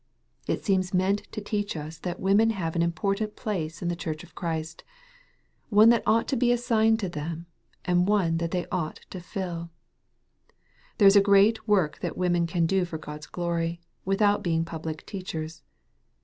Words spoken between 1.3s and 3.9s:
to teach us that women have an important place in